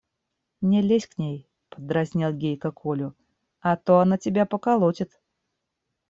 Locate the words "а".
3.61-3.77